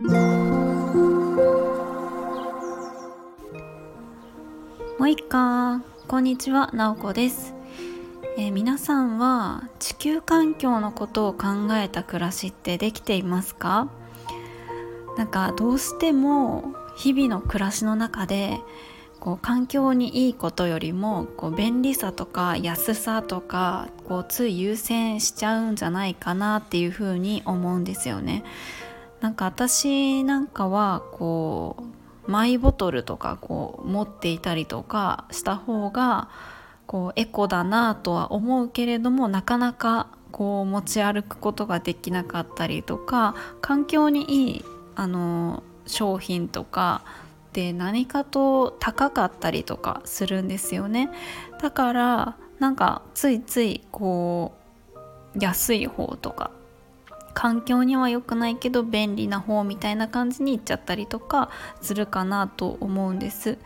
[0.00, 0.10] も
[5.00, 5.82] ういっか。
[6.06, 6.70] こんにちは。
[6.72, 7.52] なおこです、
[8.36, 13.88] えー、皆さんは地球環境のことを考えた暮らしってできていますか？
[15.16, 18.60] なんかどうしても日々の暮らしの中で
[19.18, 28.44] こう環境にいいことよりもこう便利さとか安さとかこうつい優先しちゃうんじゃないかなっていうふうに思うんですよね。
[29.20, 31.76] なんか私なんかはこ
[32.26, 36.28] うマイボトルとかこう持っていたりとかした方が
[36.86, 47.02] こうエコだなとは思うけれどもなかなかこう持ち歩くことができなかったりとか環境にいいあの商品とか
[47.52, 51.10] で何かと高かったりとかするんですよね。
[51.60, 54.52] だからなんかついついこ
[55.34, 56.50] う安い方とか
[57.38, 63.58] 環境には良くないけど便利な方みたいな感じにいっちゃったりとかするかなと思うんです。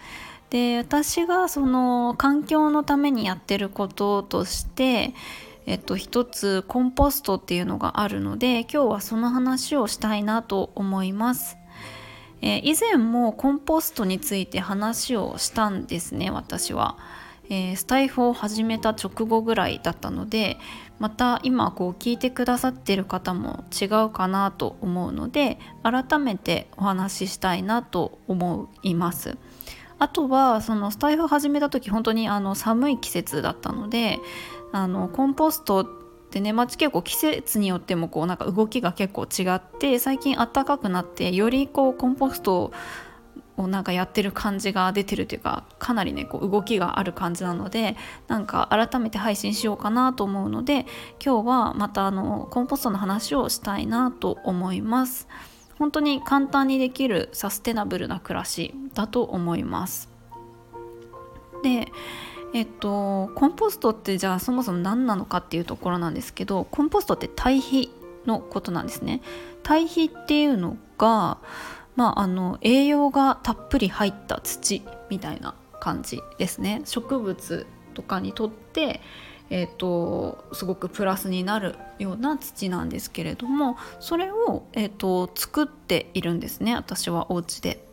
[0.51, 5.15] で私がその環境のためにやってることとして
[5.65, 11.56] えっと、一つコンポストっていうのがあるので今日はその話をしたいなと思います。
[12.43, 16.98] えー、以前もコンポストについて話をしたんですね私は、
[17.53, 20.56] えー、スタイフを始めた直後ぐらいだったので
[20.98, 29.36] また今こう聞いてくださってる方も違うかなと思うので改めてお話ししたいなと思います。
[29.98, 34.19] あとはそのスタイフ始めた時本当にあの寒い季節だったので
[34.72, 35.87] あのコンポスト
[36.31, 42.72] でね、まあ、結構季節によってもこうなんか動きが結構違って最近暖かくなってよりこうコンポストを
[43.56, 47.97] をなんかやってる感じが出てるというかかなりねこう動きがある感じなので
[48.28, 50.86] なんか改めて配信しようかなと思うので
[51.25, 55.28] 今日はまたあのコンポストの話をしたいなと思います。
[55.78, 60.09] 本当に簡単にできるサステナブルな暮らしだと思います。
[61.62, 61.89] で
[62.55, 67.91] えっと、コンポストってじゃあそもそも何なのかっていうところなんですけどコンポストって堆肥
[68.27, 69.22] のことなんですね。
[69.62, 71.38] 堆肥っていうのが、
[71.97, 76.82] まあ、あの栄養がたっぷり入った土みたいな感じですね。
[76.84, 79.00] 植物とかにとって、
[79.50, 87.84] えーと、すごくプラスになるような土なんですけれどもそれを、えーと、作っているんですね私はお家で。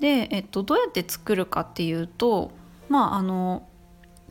[0.00, 2.50] で、えーとどうやって作るかっていうと
[2.88, 3.68] まああの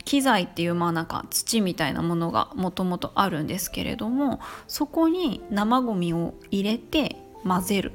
[0.04, 7.92] 機材っていうまあなんか土みたいなものがもともとあるんですけれどもそこに生ゴミを入れて混ぜる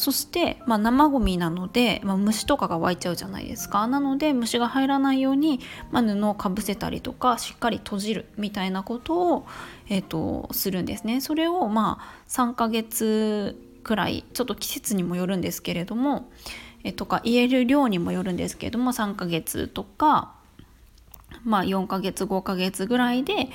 [0.00, 3.86] そして、まあ、生ゴミなので、まあ、虫とかが湧いちゃうじゃないですか。
[3.86, 9.46] なので虫が入らないように、まあ、布をかぶせたりとかしっかり閉じるみたいなことを、
[9.90, 11.20] えーと、するんですね。
[11.20, 16.30] それをまあ3ヶ月くらいちょっと季節にもよるんですけれども
[16.82, 20.34] えとか入れる量にもよるんですけれども3ヶ月とか、
[21.44, 23.48] まあ、4ヶ月5ヶ月ぐらいで、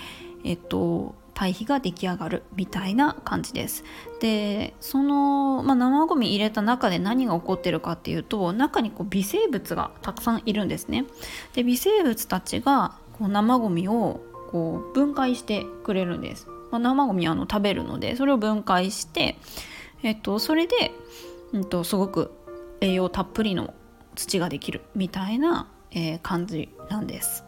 [0.44, 3.84] えっと、堆肥が出来上がるみたいな感じです。
[4.20, 11.06] でその、まあ、生ゴミ入れた中で何が起こってるかっていうと中にこう微生物がたくさんいるんですね。
[11.54, 16.48] で微生物たちがこう生ゴミをこう分解してくれるんです。
[16.72, 19.38] まあ、生ゴミはあの食べるのでそれを分解して、
[20.04, 20.92] えっと、それで、
[21.54, 22.32] うんとすごく
[22.82, 23.74] 栄養たっぷりの
[24.16, 27.45] 土ができるみたいな、えー、感じなんです。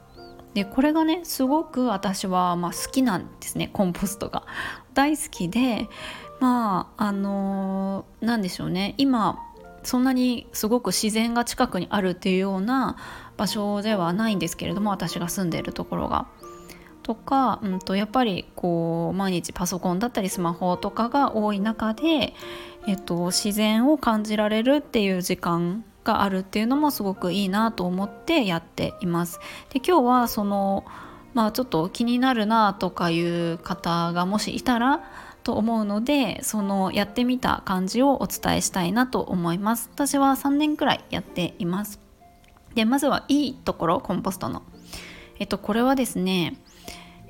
[0.54, 4.44] でこれがねすごく私は、まあ、好きなんですねコンポストが。
[4.94, 5.88] 大好きで
[6.40, 9.40] まああのー、でしょうね今
[9.84, 12.98] そんなにすごく自然が近くにあるっていうような
[13.38, 16.28] 場所ではないんですけれども私が住んでいるところが。
[17.04, 22.34] とか、うん、とやっぱりこう毎日パソコンだったりスマホとかが多い中で、
[22.86, 29.40] えっと、自然を感じられるっていう時間があるっていうのもすごくいいなと思ってやっています。
[29.70, 30.86] で今日はその
[31.34, 35.04] まあちょっと気になるなとかいう方がもしいたら
[35.44, 39.90] と思うのでそのやってみた感じをお伝えしたいなと思います。
[39.94, 42.00] 私は3年くらいやっています。
[42.74, 44.64] でまずはいいところコンポストの。
[45.40, 46.58] えっとこれはですね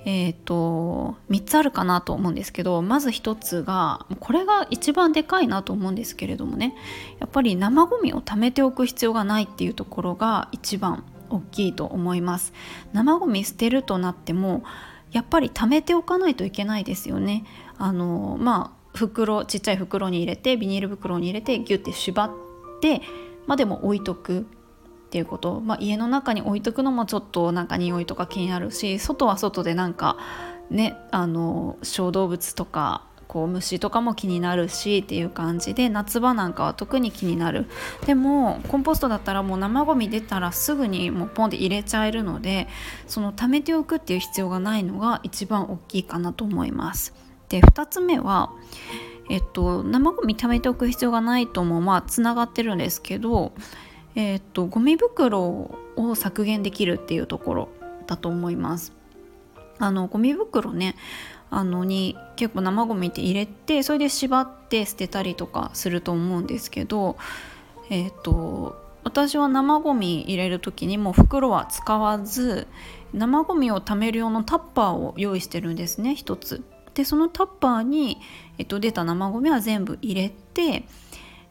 [0.10, 6.76] えーと、3つあるかなと思うんですけどまず1つがこれが一番でかいなと思うんですけれどもね。
[7.20, 12.54] やっぱり生ゴミを貯めておく必要がないっていうところが一番大きいと思います。
[12.94, 14.64] 生ゴミ捨てるとなっても
[15.12, 17.44] やっぱり貯めておかないといけないですよね。
[17.78, 22.32] あのまあ袋ちっちゃい袋に入れてビニール袋に入れてギュッて縛っ
[22.80, 23.02] て
[23.46, 24.48] までも置いとく。
[25.18, 30.18] っていうこと、まあ、家の中に置いとくのもちょっとなんか匂いとか気になるし外は外でなんか
[30.70, 37.66] ねあの小動物とかこう虫とかも気になるしっていう感じで夏場なんかは特に気になる。
[38.06, 42.68] でもコンポストだったらもう生ゴミ出たらすぐにもうポンって入れちゃえるので
[43.08, 47.16] その貯めておくっていう必要がないのが一番大きいかなと思います。
[47.50, 48.52] で2つ目は
[49.30, 53.52] えっと、生ゴミ貯めておく必要がないともまあつながってるんですけど、
[54.18, 57.70] えっと、ゴミ袋を削減できるっていうところ
[58.08, 58.92] だと思います。
[59.78, 60.96] あのゴミ袋ね
[61.52, 67.16] あのに結構生ゴミって入れてそれで縛って捨てたりとかすると思うんですけど
[67.92, 72.66] えっ、ー、と私は生ゴミ入れる時にもう袋は使わず
[73.14, 76.64] 生ゴミを貯める用のタッパーを用意してるんですね一つ。
[76.96, 78.18] でそのタッパーに、
[78.58, 80.86] えっと、出た生ゴミは全部入れて、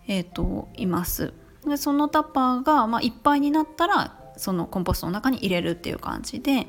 [0.09, 1.33] えっと、います。
[1.67, 6.67] でそのタッパーが、まあ、いっぱいになったらそのコンポストの中に入れるっていう感じで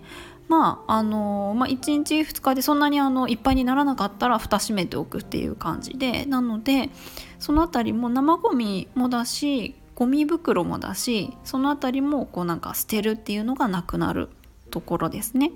[0.48, 6.90] まああのまあ、1日2日でそんなにあのいっぱいにならなかったら蓋閉めておくっていう感じでなので
[7.38, 14.30] その辺りも生ゴミもだしゴミ袋もだしその辺りもこうなんか捨てるっていうのがなくなる
[14.72, 15.52] ところですね。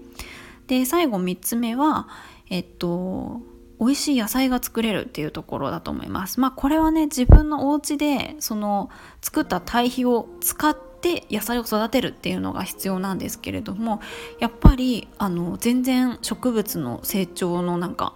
[0.68, 2.08] で最後3つ目は
[2.50, 3.42] えっと
[3.82, 6.40] 美味しい野菜が作れるっていうところだと思います。
[6.40, 8.92] まあこれはね自分のお家でその
[9.22, 14.00] 作った堆肥を使って野菜を育てるっていうのが必要なんですけれども
[14.40, 18.14] やっぱりあの全然植物の成長のなんか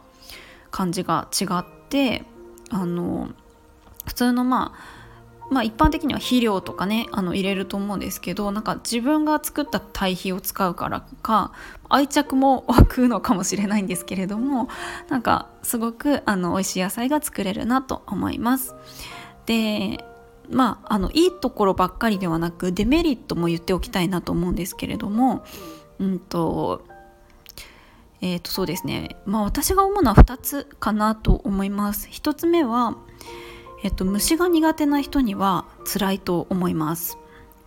[0.70, 2.26] 感じが違って
[2.70, 3.30] あの
[4.06, 4.95] 普通のまあ
[5.50, 11.52] まあ一般的には肥料とかねあの入れると思うんですけどなんか自分が作った堆肥を使うからか
[11.90, 14.70] 愛着も湧くのかもしれないんですけれども
[15.10, 18.76] なんかすごくあの美味しい野菜が作れるなと思います。
[19.46, 20.04] で
[20.48, 25.44] まあ、あのいいところばっかりではなくデメリットも言っておきたいなと思うんですけれども、
[25.98, 26.86] うんと
[28.22, 32.08] えー、とそうですね、まあ、私が思うのは2つかなと思います。
[32.10, 32.98] 1つ目は、
[33.84, 37.18] えー、と虫が苦手な人には辛いと思います。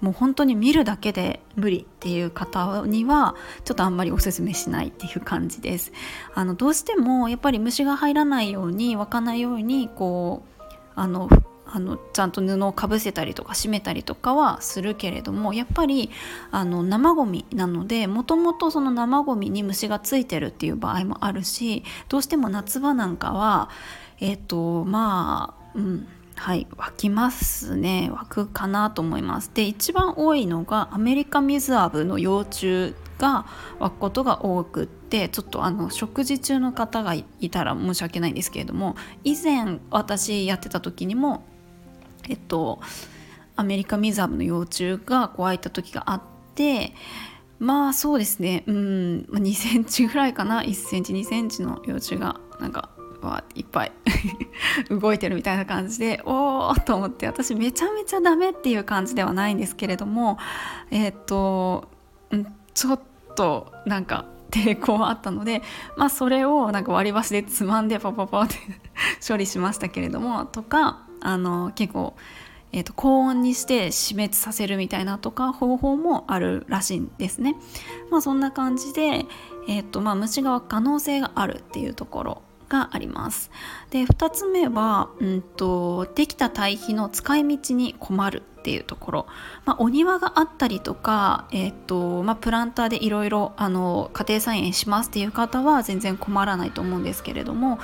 [0.01, 3.35] もう本当に見るだけで無理っていう方には
[3.65, 5.93] ちょっとあんまりおすすめしないっていう感じです。
[6.35, 10.63] あのどうしてもやっぱり虫が入らないように湧かないようにこう
[10.95, 11.29] あの
[11.71, 16.11] あのちゃんと布をかぶせたりとか締めたりとかはするけれどもやっぱり
[16.51, 23.69] あの生ゴミなのでもともとその生ゴミに虫がついてるっていう場合もあるしどうしても夏場なんかは
[24.19, 26.09] えっ、ー、とまあうん。
[26.35, 26.67] はい。
[26.77, 28.11] 湧きますね。
[28.13, 29.51] 湧くかなと思います。
[29.53, 33.47] で一番多いのがアメリカミズアブの幼虫が
[33.81, 38.95] 湧くことが多くってちょっとあの食事中の方がいたら申し訳ないんですけれども
[39.25, 41.43] 以前私やってた時にも
[42.29, 42.81] えっと
[43.57, 46.23] アメリカミザーブの幼虫がこう開いた時があっ
[46.55, 46.95] て
[47.59, 48.63] まあそうですね。
[48.67, 49.27] うん。
[49.33, 50.63] 2センチぐらいかな。
[50.63, 52.91] 1センチ2センチの幼虫がなんか
[53.23, 53.93] わいっぱい
[54.91, 60.39] 動いてるみたいな感じでおおと思って私めちゃめちゃダメっていう感じではないんですけれども
[60.91, 61.89] えっ、と
[62.75, 63.01] ちょっ
[63.35, 65.63] となんか抵抗はあったので、
[65.97, 68.57] まあ、それをなんか割り箸でつまんでパパパって
[69.27, 72.15] 処理しましたけれどもとかあの結構、
[72.73, 77.57] えーと、高温にして死滅させるみたいなとか方法もあるらしいんですね。
[78.11, 79.27] まあ、そんな感じで、
[79.69, 83.51] えーとまあ、虫が可能性があるっていうところがあります。
[83.91, 89.27] で2つ目は、うんと、できた堆肥の使い道に困るっていうところ、
[89.65, 97.79] まあ、お庭があったりとか、えーとまあ、プランターでいろいろ家庭菜園しますっていう方は全然困らないと思うんですけれども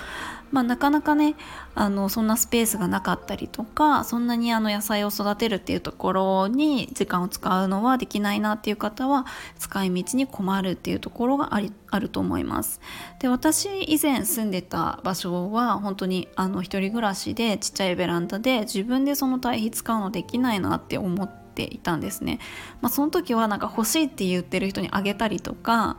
[0.55, 1.35] まあ、なかなかね
[1.75, 9.27] あのそんなスペースがなかったりとかそんなにあの野菜を育てるっていうところに時間を使うのはできないなっていう方は
[9.59, 12.81] 使い道に困るっていうところがありあると思います。
[13.19, 22.39] で私以前住んでた場所は本当にあの一人暮らしでちっちゃいベランダで自分でその堆肥使うのできないなって思っていたんですね。
[22.81, 25.99] まあ、その時はなんか欲しいって言ってる人にあげたりとか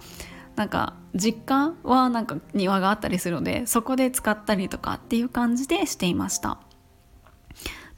[0.56, 6.60] なんか実家はなんか庭があったりするのでそこで使ったりとかっていう感じでしていました。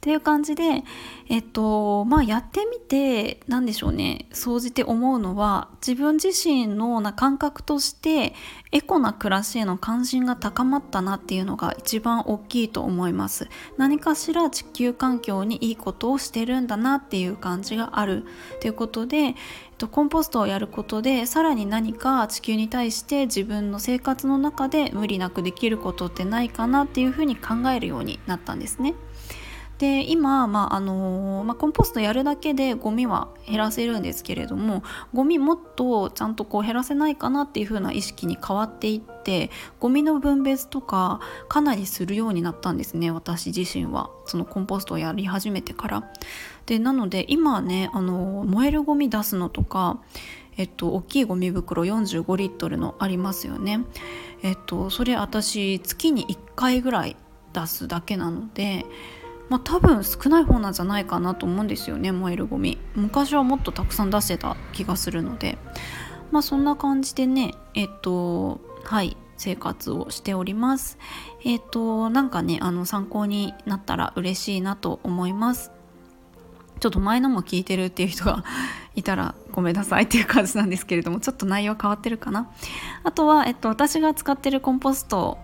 [0.08, 0.84] っていう感じで、
[1.28, 8.32] えっと、まあやってみて、なんでしょうね、総じて思うのは、自分自身のな感覚として、
[8.72, 13.48] エコな暮らしへの関心が高まったなっていうのが一番大きいと思います。
[13.76, 18.24] 何かしら地球環境にいいことをしてるんだなっていう感じがある
[18.62, 19.34] ということで、えっ
[19.76, 28.94] と、コンポストをやることで、さらに何か地球に対して自分の生活の中で無理なくできることってないかなっていうふうに考えるようになったんですね。
[29.78, 34.82] で今、まああのまあ、コンポストやるだけでゴミは減らせるんですけれども
[35.14, 46.10] ゴミもっとちゃんとこう減らせないかなっていう風な意識に変わっていってゴミの分別とかかなりするようになったんですね私自身はそのコンポストをやり始めてから。
[46.66, 50.00] でなので今ね、あの燃えるゴミ出すのとか
[50.58, 53.84] えっと、大きいゴミ袋45リットルのありますよね。
[54.42, 57.16] えっと、それ私月に1回ぐらい
[57.52, 58.84] 出すだけなので、
[59.48, 62.78] まあ、多分少ない方なんじゃないかなと思うんですよね燃えるゴミ。
[62.94, 65.58] 昔はもっとたくさん出してた気がするので。
[66.30, 70.98] まあそんな感じでねえっとはい生活をしております。
[71.44, 75.70] えっとなんかねあの参考になったら嬉しいなと思います。
[76.80, 78.44] ちょっと前のも聞いてるっていう人が
[78.94, 82.48] いたらごめんなさいっていう感じなんですけれどもちょっと内容変わってるかな。
[83.04, 85.38] あとは、えっと、私が使ってるコンポスト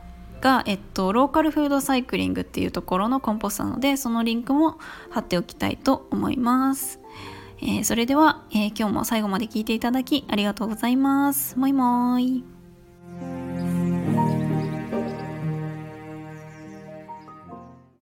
[0.44, 4.78] が、えっと、ローカルフードサイクリングっていうところのコンポストなのでそのリンクも
[5.10, 7.00] 貼っておきたいと思います、
[7.62, 11.58] えー、それでは、えー、今日も最後まで聞いていただきありがとうございます。
[11.58, 12.53] もいもーい。